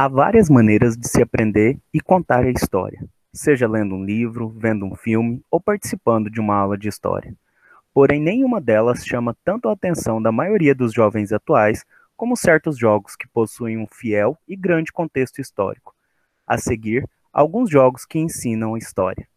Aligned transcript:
Há 0.00 0.08
várias 0.08 0.48
maneiras 0.48 0.96
de 0.96 1.06
se 1.06 1.20
aprender 1.20 1.78
e 1.92 2.00
contar 2.00 2.46
a 2.46 2.50
história, 2.50 3.06
seja 3.34 3.68
lendo 3.68 3.94
um 3.94 4.02
livro, 4.02 4.48
vendo 4.48 4.86
um 4.86 4.96
filme 4.96 5.42
ou 5.50 5.60
participando 5.60 6.30
de 6.30 6.40
uma 6.40 6.56
aula 6.56 6.78
de 6.78 6.88
história. 6.88 7.36
Porém, 7.92 8.18
nenhuma 8.18 8.62
delas 8.62 9.04
chama 9.04 9.36
tanto 9.44 9.68
a 9.68 9.74
atenção 9.74 10.22
da 10.22 10.32
maioria 10.32 10.74
dos 10.74 10.94
jovens 10.94 11.32
atuais 11.32 11.84
como 12.16 12.34
certos 12.34 12.78
jogos 12.78 13.14
que 13.14 13.28
possuem 13.28 13.76
um 13.76 13.86
fiel 13.86 14.38
e 14.48 14.56
grande 14.56 14.90
contexto 14.90 15.38
histórico. 15.38 15.94
A 16.46 16.56
seguir, 16.56 17.06
alguns 17.30 17.68
jogos 17.68 18.06
que 18.06 18.18
ensinam 18.18 18.76
a 18.76 18.78
história. 18.78 19.28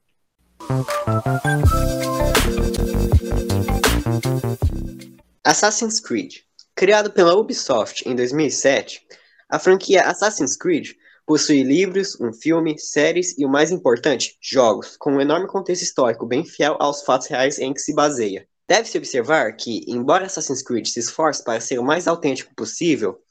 Assassin's 5.44 6.00
Creed. 6.00 6.36
Criado 6.74 7.12
pela 7.12 7.36
Ubisoft 7.36 8.08
em 8.08 8.16
2007, 8.16 9.06
a 9.54 9.60
franquia 9.60 10.02
Assassin's 10.02 10.58
Creed 10.58 10.94
possui 11.28 11.62
livros, 11.62 12.20
um 12.20 12.34
filme, 12.34 12.76
séries 12.80 13.38
e, 13.38 13.46
o 13.46 13.50
mais 13.50 13.70
importante, 13.70 14.36
jogos, 14.42 14.98
com 14.98 15.14
um 15.14 15.22
enorme 15.22 15.46
contexto 15.46 15.84
histórico 15.84 16.26
bem 16.26 16.44
fiel 16.44 16.76
aos 16.80 17.04
fatos 17.04 17.28
reais 17.28 17.60
em 17.60 17.72
que 17.72 17.80
se 17.80 17.94
baseia. 17.94 18.48
Deve-se 18.68 18.98
observar 18.98 19.56
que, 19.56 19.86
embora 19.88 20.26
Assassin's 20.26 20.64
Creed 20.64 20.88
se 20.88 21.00
esforce 21.00 21.44
para 21.44 21.62
ser 21.62 21.78
o 21.78 21.84
mais 21.84 22.08
autêntico 22.08 22.52
possível 22.56 23.22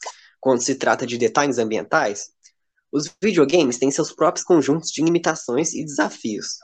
quando 0.41 0.63
se 0.63 0.77
trata 0.77 1.05
de 1.05 1.19
detalhes 1.19 1.59
ambientais, 1.59 2.31
os 2.93 3.11
videogames 3.21 3.79
têm 3.79 3.91
seus 3.91 4.13
próprios 4.13 4.45
conjuntos 4.45 4.93
de 4.93 5.03
limitações 5.03 5.75
e 5.75 5.85
desafios. 5.85 6.59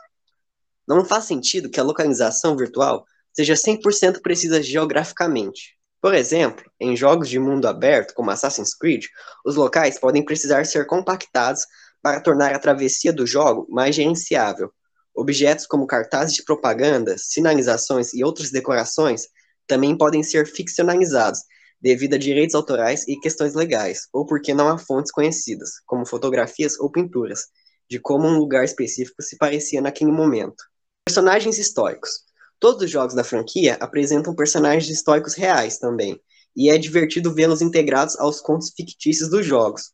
Não 0.86 1.04
faz 1.04 1.24
sentido 1.24 1.68
que 1.68 1.80
a 1.80 1.84
localização 1.84 2.56
virtual 2.56 3.04
seja 3.32 3.54
100% 3.54 4.22
precisa 4.22 4.62
geograficamente. 4.62 5.77
Por 6.00 6.14
exemplo, 6.14 6.64
em 6.80 6.96
jogos 6.96 7.28
de 7.28 7.38
mundo 7.38 7.66
aberto, 7.66 8.14
como 8.14 8.30
Assassin's 8.30 8.74
Creed, 8.74 9.04
os 9.44 9.56
locais 9.56 9.98
podem 9.98 10.24
precisar 10.24 10.64
ser 10.64 10.86
compactados 10.86 11.66
para 12.00 12.20
tornar 12.20 12.54
a 12.54 12.58
travessia 12.58 13.12
do 13.12 13.26
jogo 13.26 13.66
mais 13.68 13.96
gerenciável. 13.96 14.72
Objetos 15.14 15.66
como 15.66 15.86
cartazes 15.86 16.34
de 16.34 16.44
propaganda, 16.44 17.16
sinalizações 17.18 18.14
e 18.14 18.22
outras 18.22 18.52
decorações 18.52 19.22
também 19.66 19.96
podem 19.96 20.22
ser 20.22 20.46
ficcionalizados 20.46 21.40
devido 21.80 22.14
a 22.14 22.18
direitos 22.18 22.54
autorais 22.54 23.06
e 23.08 23.18
questões 23.18 23.54
legais, 23.54 24.08
ou 24.12 24.24
porque 24.24 24.54
não 24.54 24.68
há 24.68 24.78
fontes 24.78 25.10
conhecidas, 25.10 25.80
como 25.86 26.06
fotografias 26.06 26.78
ou 26.78 26.90
pinturas, 26.90 27.46
de 27.90 27.98
como 27.98 28.26
um 28.26 28.38
lugar 28.38 28.64
específico 28.64 29.22
se 29.22 29.36
parecia 29.36 29.80
naquele 29.80 30.12
momento. 30.12 30.64
Personagens 31.04 31.58
históricos. 31.58 32.27
Todos 32.60 32.82
os 32.82 32.90
jogos 32.90 33.14
da 33.14 33.22
franquia 33.22 33.76
apresentam 33.80 34.34
personagens 34.34 34.90
históricos 34.90 35.34
reais 35.34 35.78
também, 35.78 36.20
e 36.56 36.68
é 36.68 36.76
divertido 36.76 37.32
vê-los 37.32 37.62
integrados 37.62 38.18
aos 38.18 38.40
contos 38.40 38.72
fictícios 38.76 39.30
dos 39.30 39.46
jogos. 39.46 39.92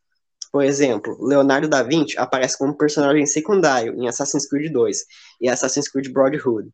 Por 0.51 0.63
exemplo, 0.63 1.15
Leonardo 1.23 1.67
da 1.67 1.83
Vinci 1.83 2.17
aparece 2.17 2.57
como 2.57 2.75
personagem 2.75 3.25
secundário 3.27 3.93
em 3.93 4.07
Assassin's 4.07 4.47
Creed 4.49 4.71
2 4.71 4.97
e 5.41 5.47
Assassin's 5.47 5.87
Creed 5.87 6.11
Brotherhood, 6.11 6.69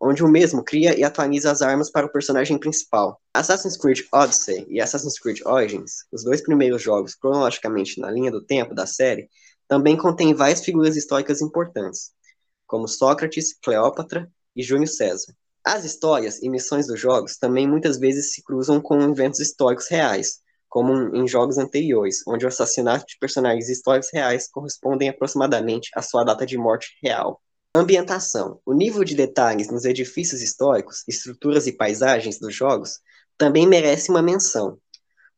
onde 0.00 0.24
o 0.24 0.28
mesmo 0.28 0.64
cria 0.64 0.98
e 0.98 1.04
atualiza 1.04 1.52
as 1.52 1.62
armas 1.62 1.88
para 1.88 2.06
o 2.06 2.12
personagem 2.12 2.58
principal. 2.58 3.20
Assassin's 3.32 3.76
Creed 3.76 4.00
Odyssey 4.12 4.66
e 4.68 4.80
Assassin's 4.80 5.20
Creed 5.20 5.40
Origins, 5.46 6.04
os 6.10 6.24
dois 6.24 6.42
primeiros 6.42 6.82
jogos 6.82 7.14
cronologicamente 7.14 8.00
na 8.00 8.10
linha 8.10 8.32
do 8.32 8.42
tempo 8.42 8.74
da 8.74 8.86
série, 8.86 9.28
também 9.68 9.96
contêm 9.96 10.34
várias 10.34 10.64
figuras 10.64 10.96
históricas 10.96 11.40
importantes, 11.40 12.10
como 12.66 12.88
Sócrates, 12.88 13.56
Cleópatra 13.62 14.28
e 14.56 14.62
Júlio 14.62 14.88
César. 14.88 15.34
As 15.62 15.84
histórias 15.84 16.42
e 16.42 16.48
missões 16.48 16.86
dos 16.86 16.98
jogos 16.98 17.36
também 17.36 17.68
muitas 17.68 17.98
vezes 17.98 18.32
se 18.32 18.42
cruzam 18.42 18.80
com 18.80 19.00
eventos 19.02 19.40
históricos 19.40 19.88
reais, 19.88 20.40
como 20.68 21.14
em 21.14 21.26
jogos 21.28 21.58
anteriores, 21.58 22.22
onde 22.26 22.44
o 22.44 22.48
assassinato 22.48 23.04
de 23.06 23.18
personagens 23.18 23.68
históricos 23.68 24.08
reais 24.12 24.48
correspondem 24.48 25.08
aproximadamente 25.08 25.90
à 25.94 26.02
sua 26.02 26.24
data 26.24 26.46
de 26.46 26.56
morte 26.56 26.96
real. 27.02 27.42
Ambientação. 27.74 28.60
O 28.64 28.72
nível 28.72 29.04
de 29.04 29.14
detalhes 29.14 29.68
nos 29.68 29.84
edifícios 29.84 30.40
históricos, 30.40 31.02
estruturas 31.06 31.66
e 31.66 31.72
paisagens 31.72 32.38
dos 32.38 32.54
jogos 32.54 33.00
também 33.36 33.66
merece 33.66 34.10
uma 34.10 34.22
menção. 34.22 34.78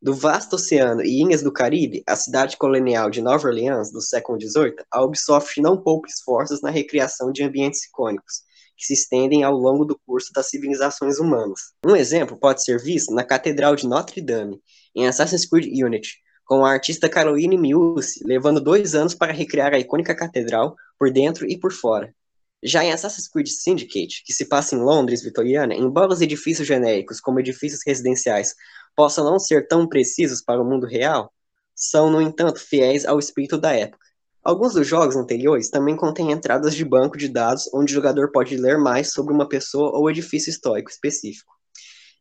Do 0.01 0.15
vasto 0.15 0.55
oceano 0.55 1.03
e 1.03 1.21
ilhas 1.21 1.43
do 1.43 1.53
Caribe, 1.53 2.05
a 2.07 2.15
cidade 2.15 2.57
colonial 2.57 3.11
de 3.11 3.21
Nova 3.21 3.49
Orleans 3.49 3.91
do 3.91 4.01
século 4.01 4.41
XVIII, 4.41 4.77
a 4.93 5.03
Ubisoft 5.03 5.61
não 5.61 5.83
poupa 5.83 6.07
esforços 6.07 6.63
na 6.63 6.71
recriação 6.71 7.33
de 7.33 7.43
ambientes 7.43 7.85
icônicos, 7.85 8.43
que 8.79 8.87
se 8.87 8.95
estendem 8.95 9.43
ao 9.43 9.55
longo 9.55 9.85
do 9.85 9.99
curso 10.07 10.33
das 10.33 10.49
civilizações 10.49 11.19
humanas. 11.19 11.73
Um 11.85 11.97
exemplo 11.97 12.39
pode 12.39 12.63
ser 12.63 12.81
visto 12.81 13.13
na 13.13 13.25
Catedral 13.25 13.75
de 13.75 13.89
Notre 13.89 14.21
Dame, 14.23 14.63
em 14.95 15.09
Assassin's 15.09 15.45
Creed 15.45 15.67
Unity, 15.85 16.19
com 16.45 16.65
a 16.65 16.71
artista 16.71 17.09
Caroline 17.09 17.59
Miusi 17.59 18.21
levando 18.25 18.61
dois 18.61 18.95
anos 18.95 19.15
para 19.15 19.33
recriar 19.33 19.75
a 19.75 19.79
icônica 19.79 20.15
catedral 20.15 20.77
por 20.97 21.11
dentro 21.11 21.45
e 21.47 21.59
por 21.59 21.73
fora. 21.73 22.15
Já 22.63 22.85
em 22.85 22.93
Assassin's 22.93 23.29
Creed 23.29 23.49
Syndicate, 23.49 24.23
que 24.25 24.33
se 24.33 24.47
passa 24.47 24.75
em 24.75 24.79
Londres 24.79 25.23
vitoriana, 25.23 25.75
embora 25.75 26.13
os 26.13 26.21
edifícios 26.21 26.67
genéricos, 26.67 27.21
como 27.21 27.39
edifícios 27.41 27.83
residenciais, 27.87 28.55
possam 28.97 29.25
não 29.25 29.39
ser 29.39 29.69
tão 29.69 29.87
precisos 29.87 30.41
para 30.41 30.61
o 30.61 30.65
mundo 30.65 30.87
real, 30.87 31.33
são, 31.75 32.11
no 32.11 32.21
entanto, 32.21 32.59
fiéis 32.59 33.05
ao 33.05 33.19
espírito 33.19 33.57
da 33.57 33.73
época. 33.73 34.08
Alguns 34.45 34.75
dos 34.75 34.87
jogos 34.87 35.17
anteriores 35.17 35.69
também 35.69 35.97
contêm 35.97 36.33
entradas 36.33 36.75
de 36.75 36.85
banco 36.85 37.19
de 37.19 37.29
dados 37.29 37.69
onde 37.75 37.93
o 37.93 37.95
jogador 37.95 38.31
pode 38.31 38.57
ler 38.57 38.79
mais 38.79 39.13
sobre 39.13 39.35
uma 39.35 39.49
pessoa 39.49 39.97
ou 39.97 40.11
edifício 40.11 40.51
histórico 40.51 40.91
específico. 40.91 41.53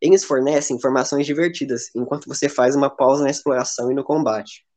Eles 0.01 0.23
fornecem 0.23 0.75
informações 0.75 1.25
divertidas 1.25 1.89
enquanto 1.95 2.27
você 2.27 2.49
faz 2.49 2.75
uma 2.75 2.89
pausa 2.89 3.23
na 3.23 3.29
exploração 3.29 3.91
e 3.91 3.95
no 3.95 4.03
combate. 4.03 4.67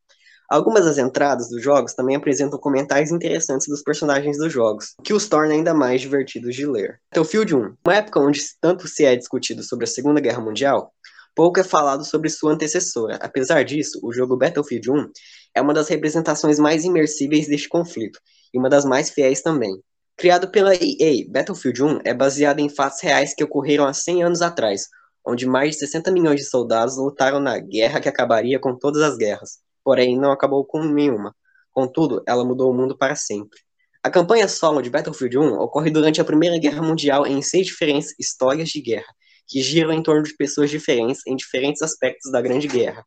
Algumas 0.51 0.85
das 0.85 0.99
entradas 0.99 1.49
dos 1.49 1.63
jogos 1.63 1.95
também 1.95 2.17
apresentam 2.17 2.59
comentários 2.59 3.13
interessantes 3.13 3.69
dos 3.69 3.83
personagens 3.83 4.37
dos 4.37 4.53
jogos, 4.53 4.95
o 4.99 5.03
que 5.03 5.15
os 5.15 5.29
torna 5.29 5.55
ainda 5.55 5.73
mais 5.73 6.01
divertidos 6.01 6.57
de 6.57 6.67
ler. 6.67 7.01
Battlefield 7.15 7.55
1, 7.55 7.77
uma 7.87 7.95
época 7.95 8.19
onde 8.19 8.41
tanto 8.61 8.89
se 8.89 9.05
é 9.05 9.15
discutido 9.15 9.63
sobre 9.63 9.85
a 9.85 9.89
Segunda 9.89 10.21
Guerra 10.21 10.41
Mundial, 10.41 10.93
pouco 11.41 11.59
é 11.59 11.65
falado 11.65 12.05
sobre 12.05 12.29
sua 12.29 12.53
antecessora. 12.53 13.17
Apesar 13.17 13.65
disso, 13.65 13.99
o 14.03 14.13
jogo 14.13 14.37
Battlefield 14.37 14.91
1 14.91 15.11
é 15.55 15.63
uma 15.63 15.73
das 15.73 15.89
representações 15.89 16.59
mais 16.59 16.85
imersíveis 16.85 17.49
deste 17.49 17.67
conflito, 17.67 18.21
e 18.53 18.59
uma 18.59 18.69
das 18.69 18.85
mais 18.85 19.09
fiéis 19.09 19.41
também. 19.41 19.73
Criado 20.19 20.51
pela 20.51 20.75
EA, 20.75 21.25
Battlefield 21.31 21.83
1 21.83 22.01
é 22.05 22.13
baseado 22.13 22.61
em 22.61 22.69
fatos 22.69 23.01
reais 23.01 23.33
que 23.35 23.43
ocorreram 23.43 23.87
há 23.87 23.95
100 23.95 24.23
anos 24.23 24.43
atrás, 24.43 24.83
onde 25.27 25.47
mais 25.47 25.77
de 25.77 25.79
60 25.79 26.11
milhões 26.11 26.41
de 26.41 26.45
soldados 26.45 26.99
lutaram 26.99 27.41
na 27.41 27.59
guerra 27.59 28.01
que 28.01 28.09
acabaria 28.11 28.59
com 28.59 28.77
todas 28.77 29.01
as 29.01 29.17
guerras, 29.17 29.61
porém 29.83 30.19
não 30.19 30.33
acabou 30.33 30.63
com 30.63 30.85
nenhuma. 30.85 31.35
Contudo, 31.73 32.23
ela 32.29 32.45
mudou 32.45 32.71
o 32.71 32.77
mundo 32.77 32.99
para 32.99 33.17
sempre. 33.17 33.61
A 34.03 34.11
campanha 34.11 34.47
solo 34.47 34.83
de 34.83 34.91
Battlefield 34.91 35.39
1 35.39 35.53
ocorre 35.55 35.91
durante 35.91 36.21
a 36.21 36.25
Primeira 36.25 36.59
Guerra 36.59 36.83
Mundial 36.83 37.27
em 37.27 37.41
seis 37.41 37.67
diferentes 37.67 38.15
histórias 38.19 38.69
de 38.69 38.83
guerra, 38.83 39.09
que 39.49 39.63
giram 39.63 39.93
em 39.93 40.03
torno 40.03 40.23
de 40.23 40.37
pessoas 40.37 40.71
diferentes 40.71 41.21
em 41.27 41.37
diferentes 41.37 41.83
aspectos 41.83 42.31
da 42.31 42.41
Grande 42.41 42.69
Guerra, 42.69 43.05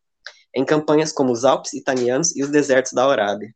em 0.56 0.66
campanhas 0.66 1.12
como 1.12 1.32
os 1.32 1.46
Alpes 1.46 1.74
italianos 1.74 2.36
e 2.36 2.44
os 2.44 2.50
desertos 2.50 2.94
da 2.94 3.06
Arábia. 3.06 3.54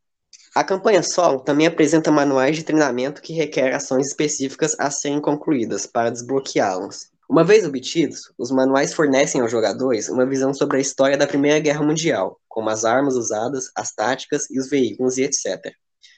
A 0.55 0.63
campanha 0.63 1.03
solo 1.03 1.41
também 1.41 1.67
apresenta 1.67 2.11
manuais 2.11 2.55
de 2.55 2.63
treinamento 2.63 3.21
que 3.21 3.33
requerem 3.33 3.73
ações 3.73 4.07
específicas 4.07 4.75
a 4.79 4.89
serem 4.89 5.21
concluídas 5.21 5.85
para 5.85 6.09
desbloqueá-los. 6.09 7.11
Uma 7.29 7.43
vez 7.43 7.65
obtidos, 7.65 8.31
os 8.37 8.49
manuais 8.51 8.93
fornecem 8.93 9.41
aos 9.41 9.51
jogadores 9.51 10.09
uma 10.09 10.25
visão 10.25 10.53
sobre 10.53 10.77
a 10.77 10.79
história 10.79 11.17
da 11.17 11.27
Primeira 11.27 11.59
Guerra 11.59 11.83
Mundial, 11.83 12.39
como 12.47 12.69
as 12.69 12.85
armas 12.85 13.15
usadas, 13.15 13.69
as 13.75 13.91
táticas 13.91 14.49
e 14.49 14.59
os 14.59 14.69
veículos 14.69 15.17
e 15.17 15.23
etc. 15.23 15.73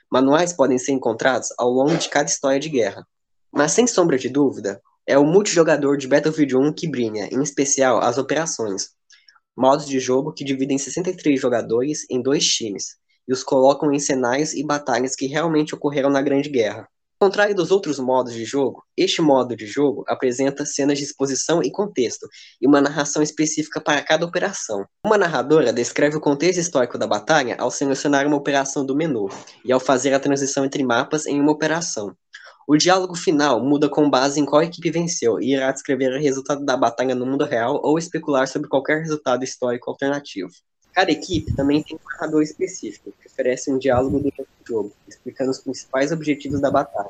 Manuais 0.09 0.53
podem 0.53 0.77
ser 0.77 0.91
encontrados 0.91 1.49
ao 1.57 1.69
longo 1.69 1.97
de 1.97 2.09
cada 2.09 2.29
história 2.29 2.59
de 2.59 2.69
guerra. 2.69 3.05
Mas 3.51 3.71
sem 3.71 3.87
sombra 3.87 4.17
de 4.17 4.29
dúvida, 4.29 4.79
é 5.09 5.17
o 5.17 5.25
multijogador 5.25 5.97
de 5.97 6.07
Battlefield 6.07 6.55
1 6.55 6.71
que 6.71 6.87
brilha, 6.87 7.27
em 7.33 7.41
especial 7.41 7.99
as 7.99 8.19
operações, 8.19 8.89
modos 9.57 9.87
de 9.87 9.99
jogo 9.99 10.31
que 10.31 10.45
dividem 10.45 10.77
63 10.77 11.41
jogadores 11.41 12.05
em 12.11 12.21
dois 12.21 12.45
times 12.45 12.95
e 13.27 13.33
os 13.33 13.43
colocam 13.43 13.91
em 13.91 13.97
cenários 13.97 14.53
e 14.53 14.63
batalhas 14.63 15.15
que 15.15 15.25
realmente 15.25 15.73
ocorreram 15.73 16.11
na 16.11 16.21
Grande 16.21 16.47
Guerra. 16.47 16.87
Ao 17.19 17.27
contrário 17.27 17.55
dos 17.55 17.71
outros 17.71 17.97
modos 17.97 18.33
de 18.33 18.45
jogo, 18.45 18.83
este 18.95 19.19
modo 19.19 19.55
de 19.55 19.65
jogo 19.65 20.05
apresenta 20.07 20.63
cenas 20.63 20.99
de 20.99 21.05
exposição 21.05 21.63
e 21.63 21.71
contexto, 21.71 22.27
e 22.61 22.67
uma 22.67 22.79
narração 22.79 23.23
específica 23.23 23.81
para 23.81 24.03
cada 24.03 24.27
operação. 24.27 24.85
Uma 25.03 25.17
narradora 25.17 25.73
descreve 25.73 26.17
o 26.17 26.21
contexto 26.21 26.59
histórico 26.59 26.99
da 26.99 27.07
batalha 27.07 27.55
ao 27.57 27.71
selecionar 27.71 28.27
uma 28.27 28.37
operação 28.37 28.85
do 28.85 28.95
menu, 28.95 29.27
e 29.65 29.71
ao 29.71 29.79
fazer 29.79 30.13
a 30.13 30.19
transição 30.19 30.63
entre 30.63 30.83
mapas 30.83 31.25
em 31.25 31.41
uma 31.41 31.51
operação. 31.51 32.15
O 32.71 32.77
diálogo 32.77 33.15
final 33.15 33.59
muda 33.65 33.89
com 33.89 34.07
base 34.07 34.39
em 34.39 34.45
qual 34.45 34.61
equipe 34.61 34.91
venceu 34.91 35.41
e 35.41 35.55
irá 35.55 35.71
descrever 35.71 36.13
o 36.13 36.21
resultado 36.21 36.63
da 36.63 36.77
batalha 36.77 37.15
no 37.15 37.25
mundo 37.25 37.43
real 37.43 37.81
ou 37.83 37.97
especular 37.97 38.47
sobre 38.47 38.69
qualquer 38.69 38.99
resultado 38.99 39.43
histórico 39.43 39.89
alternativo. 39.89 40.51
Cada 40.93 41.09
equipe 41.09 41.51
também 41.55 41.81
tem 41.81 41.97
um 41.97 42.09
narrador 42.13 42.43
específico, 42.43 43.11
que 43.19 43.27
oferece 43.27 43.71
um 43.71 43.79
diálogo 43.79 44.19
durante 44.19 44.41
o 44.41 44.67
jogo, 44.67 44.93
explicando 45.07 45.49
os 45.49 45.57
principais 45.57 46.11
objetivos 46.11 46.61
da 46.61 46.69
batalha. 46.69 47.09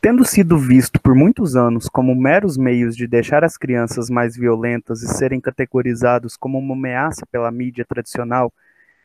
Tendo 0.00 0.24
sido 0.24 0.56
visto 0.56 1.00
por 1.00 1.16
muitos 1.16 1.56
anos 1.56 1.88
como 1.88 2.14
meros 2.14 2.56
meios 2.56 2.94
de 2.94 3.08
deixar 3.08 3.42
as 3.42 3.56
crianças 3.56 4.08
mais 4.08 4.36
violentas 4.36 5.02
e 5.02 5.08
serem 5.08 5.40
categorizados 5.40 6.36
como 6.36 6.56
uma 6.56 6.76
ameaça 6.76 7.26
pela 7.26 7.50
mídia 7.50 7.84
tradicional, 7.84 8.52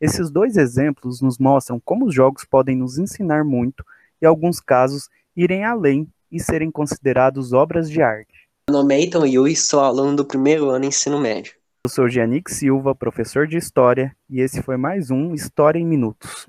Esses 0.00 0.30
dois 0.30 0.56
exemplos 0.56 1.20
nos 1.20 1.36
mostram 1.36 1.80
como 1.84 2.06
os 2.06 2.14
jogos 2.14 2.44
podem 2.44 2.76
nos 2.76 2.96
ensinar 2.96 3.44
muito 3.44 3.82
e, 4.20 4.24
em 4.24 4.28
alguns 4.28 4.60
casos, 4.60 5.08
irem 5.36 5.64
além 5.64 6.08
e 6.32 6.40
serem 6.40 6.70
considerados 6.70 7.52
obras 7.52 7.90
de 7.90 8.00
arte. 8.00 8.48
Meu 8.68 8.80
nome 8.80 8.94
é 8.94 9.02
Ethan 9.02 9.26
Yui, 9.26 9.54
sou 9.54 9.80
aluno 9.80 10.16
do 10.16 10.24
primeiro 10.24 10.70
ano 10.70 10.86
ensino 10.86 11.20
médio. 11.20 11.52
Eu 11.84 11.90
sou 11.90 12.08
Giannick 12.08 12.52
Silva, 12.52 12.94
professor 12.94 13.46
de 13.46 13.56
História, 13.56 14.16
e 14.28 14.40
esse 14.40 14.62
foi 14.62 14.76
mais 14.76 15.10
um 15.10 15.34
História 15.34 15.78
em 15.78 15.86
Minutos. 15.86 16.48